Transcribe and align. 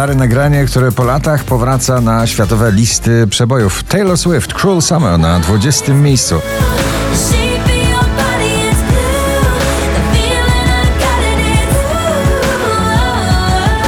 Stare 0.00 0.14
nagranie, 0.14 0.64
które 0.64 0.92
po 0.92 1.04
latach 1.04 1.44
powraca 1.44 2.00
na 2.00 2.26
światowe 2.26 2.72
listy 2.72 3.26
przebojów. 3.26 3.82
Taylor 3.82 4.18
Swift, 4.18 4.54
Cruel 4.54 4.82
Summer 4.82 5.18
na 5.18 5.40
20 5.40 5.94
miejscu. 5.94 6.40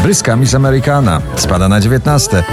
Bryska 0.02 0.36
Miss 0.36 0.54
Americana 0.54 1.20
spada 1.36 1.68
na 1.68 1.80
19. 1.80 2.44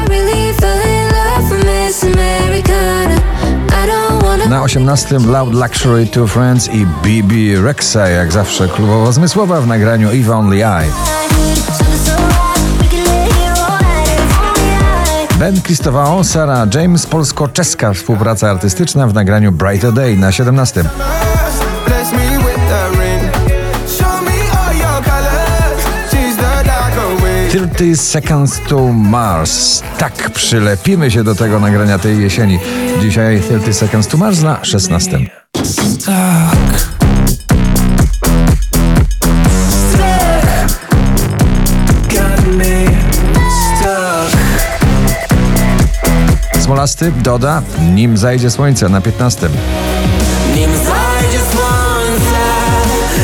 Na 4.50 4.64
18 4.64 5.20
Loud 5.20 5.54
Luxury 5.54 6.08
Two 6.08 6.28
Friends 6.28 6.70
i 6.74 6.86
BB 6.86 7.62
Rexa, 7.64 8.10
jak 8.10 8.32
zawsze 8.32 8.68
klubowo 8.68 9.12
zmysłowa 9.12 9.62
w 9.62 9.68
nagraniu 9.68 10.12
If 10.12 10.36
Only 10.36 10.58
I. 10.58 11.29
Ben 15.40 15.62
Christovao, 15.62 16.24
Sarah 16.24 16.74
James, 16.76 17.06
polsko-czeska 17.06 17.94
współpraca 17.94 18.50
artystyczna 18.50 19.08
w 19.08 19.14
nagraniu 19.14 19.52
Brighter 19.52 19.94
Day 19.94 20.18
na 20.18 20.32
17. 20.32 20.84
Bless 21.86 22.12
me 22.12 22.38
with 22.38 22.60
the 22.70 22.90
ring. 22.90 23.34
Show 23.98 24.22
me 24.22 24.60
all 24.60 24.76
your 24.78 25.04
colors. 25.04 25.84
She's 26.12 26.36
the 26.36 26.64
dark 26.66 26.94
away. 26.98 27.50
30 27.50 27.98
Seconds 27.98 28.62
to 28.68 28.88
Mars. 28.94 29.84
Tak 29.98 30.30
przylepimy 30.30 31.12
się 31.12 31.24
do 31.24 31.36
tego 31.36 31.60
nagrania 31.60 32.00
tej 32.00 32.22
jesieni. 32.22 32.60
Dzisiaj 33.02 33.42
30 33.42 33.74
Seconds 33.74 34.08
to 34.08 34.18
Mars 34.18 34.42
na 34.42 34.66
16. 34.66 35.20
Got 36.06 36.99
12 46.80 47.12
doda 47.12 47.62
Nim 47.94 48.18
zajdzie 48.18 48.50
słońce 48.50 48.90
na 48.90 49.02
15. 49.02 49.50
Nim 50.56 50.70
zajdzie 50.72 51.40
słońce 51.52 52.42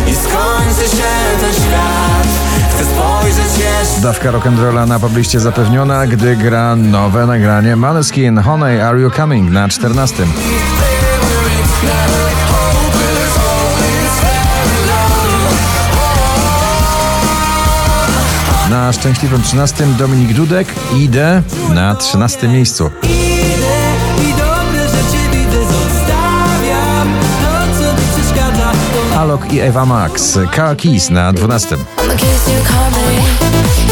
i 0.08 0.14
skończy 0.16 0.96
się 0.98 1.14
ten 1.42 1.54
świat 1.54 2.28
Chcę 2.70 2.86
spojrzeć 2.86 3.58
jeszcze 3.58 4.02
Dawka 4.02 4.32
rock'n'rolla 4.32 4.88
na 4.88 5.00
pobliście 5.00 5.40
zapewniona, 5.40 6.08
gdy 6.08 6.36
gra 6.36 6.76
nowe 6.76 7.26
nagranie 7.26 7.76
Maneskin 7.76 8.38
Honey 8.38 8.82
Are 8.82 9.02
You 9.02 9.12
Coming 9.12 9.52
na 9.52 9.70
14. 9.70 10.26
Na 18.70 18.94
szczęśliwym 18.94 19.42
13 19.42 19.86
Dominik 19.98 20.34
Dudek 20.34 20.68
idę 20.98 21.44
na 21.70 21.96
13 21.96 22.48
miejscu. 22.48 22.92
Alok 29.36 29.54
i 29.54 29.60
Ewa 29.60 29.86
Max, 29.86 30.40
Car 30.56 30.78
Keys 30.78 31.10
na 31.10 31.34
12. 31.34 31.76
I'm 31.76 32.08
the 32.10 32.16
kiss 32.16 32.48
you 32.48 32.64
call 32.64 32.92
me. 32.92 33.18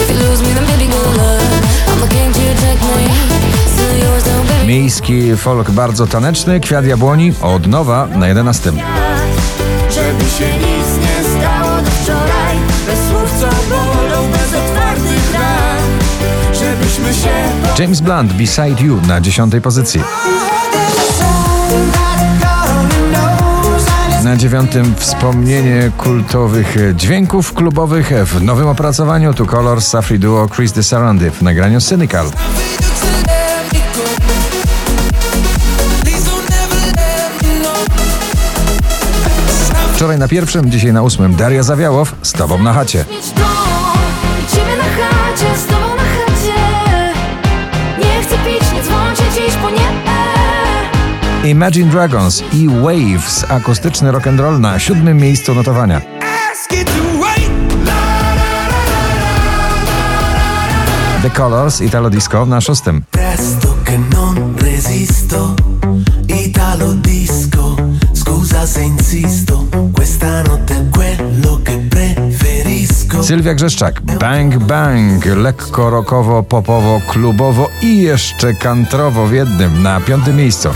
If 0.02 0.12
you 0.12 0.30
lose 0.30 0.42
me, 0.42 0.54
then 0.54 0.66
baby, 0.66 0.86
good 0.86 1.18
luck. 1.18 1.64
I'm 1.88 2.00
looking 2.00 2.34
to 2.34 2.40
take 2.62 2.82
me. 2.82 3.08
Still 3.68 3.98
yours, 3.98 4.24
though, 4.24 4.48
baby. 4.48 4.68
Miejski 4.68 5.38
folk 5.38 5.72
bardzo 5.72 6.08
taneczny, 6.08 6.60
Kwiat 6.60 6.86
Jabłoni 6.86 7.34
od 7.42 7.68
nowa 7.68 8.08
na 8.08 8.28
11. 8.28 8.72
Żeby 9.90 10.24
się 10.24 10.58
nic 10.58 10.88
nie 11.02 11.30
stało 11.30 11.82
do 11.82 11.92
wczoraj 11.92 12.58
Bez 12.88 13.00
słów 13.10 13.40
co 13.40 13.76
bolą, 13.76 14.32
bez 14.32 14.54
otwartych 14.54 15.34
ran 15.34 16.00
Żebyśmy 16.54 17.14
się 17.14 17.34
James 17.80 18.02
Blunt, 18.02 18.34
Beside 18.34 18.84
You 18.84 19.02
na 19.08 19.22
10 19.22 19.54
pozycji. 19.64 20.02
Na 24.24 24.38
dziewiątym 24.38 24.96
wspomnienie 24.98 25.92
kultowych 25.98 26.76
dźwięków 26.96 27.54
klubowych 27.54 28.12
w 28.26 28.44
nowym 28.44 28.68
opracowaniu 28.68 29.34
tu 29.34 29.46
Colors, 29.46 29.88
Safri 29.88 30.20
Duo, 30.20 30.48
Chris 30.56 30.72
de 30.72 30.84
Sarandi 30.84 31.30
w 31.30 31.42
nagraniu 31.42 31.82
Cynical. 31.82 32.26
Wczoraj 39.94 40.18
na 40.18 40.28
pierwszym, 40.28 40.72
dzisiaj 40.72 40.94
na 40.94 41.02
ósmym 41.02 41.36
Daria 41.36 41.64
Zawiałow 41.64 42.16
z 42.22 42.32
Tobą 42.32 42.64
na 42.64 42.74
chacie. 42.74 43.06
Imagine 51.44 51.92
Dragons 51.92 52.44
i 52.54 52.68
Waves, 52.68 53.46
akustyczny 53.50 54.12
rock'n'roll 54.12 54.60
na 54.60 54.80
siódmym 54.80 55.18
miejscu 55.18 55.56
notowania. 55.56 56.02
The 61.22 61.30
Colors, 61.30 61.82
Italo 61.82 62.10
Disco 62.10 62.46
na 62.46 62.62
szóstym. 62.62 63.04
Sylwia 73.24 73.54
Grzeszczak, 73.54 74.02
Bang 74.02 74.58
Bang, 74.58 75.26
lekko 75.26 75.90
rockowo, 75.90 76.44
popowo, 76.44 77.02
klubowo 77.08 77.70
i 77.82 77.98
jeszcze 77.98 78.54
kantrowo 78.54 79.28
w 79.28 79.34
jednym 79.34 79.84
na 79.84 80.00
piątym 80.00 80.38
miejscu. 80.38 80.70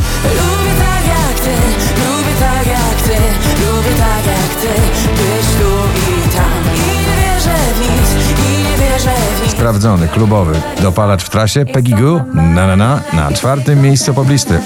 Sprawdzony, 9.67 10.07
klubowy, 10.07 10.61
dopalacz 10.81 11.23
w 11.23 11.29
trasie, 11.29 11.65
Peggy 11.65 11.95
Goo, 11.95 12.21
na 12.33 12.67
na 12.67 12.75
na, 12.75 13.01
na 13.13 13.31
czwartym 13.31 13.81
miejscu 13.81 14.13
poblisty. 14.13 14.59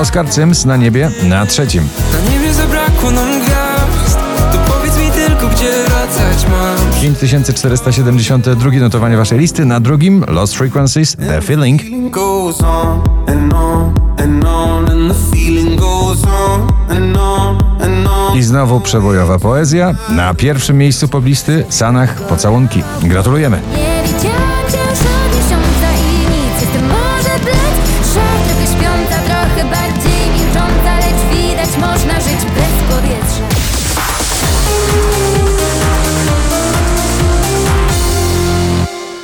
Oskar 0.00 0.28
Cyms 0.28 0.64
na 0.64 0.76
niebie 0.76 1.10
na 1.28 1.46
trzecim. 1.46 1.88
Na 2.12 2.30
niebie 2.30 2.54
zabrakło 2.54 3.10
nam 3.10 3.40
gwiazd. 3.40 4.18
To 4.52 4.58
powiedz 4.58 4.98
mi 4.98 5.10
tylko, 5.10 5.48
gdzie 5.48 5.70
wracać 5.84 6.46
mam. 6.50 7.00
5472 7.00 8.70
notowanie 8.70 9.16
waszej 9.16 9.38
listy, 9.38 9.64
na 9.64 9.80
drugim 9.80 10.24
Lost 10.28 10.54
Frequencies, 10.54 11.16
The 11.16 11.42
Feeling. 11.42 12.10
Goes 12.10 12.60
on 12.60 13.02
and 13.26 13.52
on 13.52 13.94
and 14.18 14.44
on 14.44 14.90
and 14.90 15.14
the 15.14 15.36
feeling 15.36 15.76
goes 15.80 16.24
on 16.24 16.43
Znowu 18.54 18.80
przebojowa 18.80 19.38
poezja. 19.38 19.94
Na 20.08 20.34
pierwszym 20.34 20.78
miejscu 20.78 21.08
poblisty 21.08 21.64
Sanach 21.68 22.20
Pocałunki. 22.20 22.82
Gratulujemy. 23.02 23.60
Nie 23.70 24.02
widziałam 24.06 24.64
cię 24.70 24.78
już 24.78 25.00
miesiąca 25.36 25.88
i 25.92 26.18
nic, 26.18 26.60
jestem 26.60 26.82
może 26.82 27.38
blec, 27.42 27.76
szat, 28.14 28.46
trochę 28.46 28.66
śpiąca, 28.66 29.16
trochę 29.26 29.70
bardziej 29.70 30.30
milcząca, 30.34 30.94
lecz 30.98 31.23